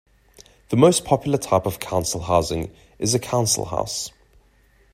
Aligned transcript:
The 0.69 0.77
most 0.77 1.05
popular 1.05 1.37
type 1.37 1.67
of 1.67 1.79
council 1.79 2.21
housing 2.21 2.73
is 2.97 3.13
a 3.13 3.19
council 3.19 3.65
house 3.65 4.09